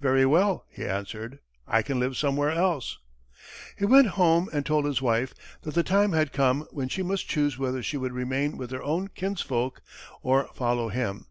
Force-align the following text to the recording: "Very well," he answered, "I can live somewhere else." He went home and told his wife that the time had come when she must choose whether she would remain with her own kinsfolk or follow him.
"Very 0.00 0.24
well," 0.24 0.64
he 0.70 0.86
answered, 0.86 1.40
"I 1.66 1.82
can 1.82 2.00
live 2.00 2.16
somewhere 2.16 2.50
else." 2.50 3.00
He 3.76 3.84
went 3.84 4.06
home 4.16 4.48
and 4.50 4.64
told 4.64 4.86
his 4.86 5.02
wife 5.02 5.34
that 5.60 5.74
the 5.74 5.82
time 5.82 6.12
had 6.12 6.32
come 6.32 6.66
when 6.70 6.88
she 6.88 7.02
must 7.02 7.28
choose 7.28 7.58
whether 7.58 7.82
she 7.82 7.98
would 7.98 8.12
remain 8.14 8.56
with 8.56 8.70
her 8.70 8.82
own 8.82 9.08
kinsfolk 9.08 9.82
or 10.22 10.48
follow 10.54 10.88
him. 10.88 11.26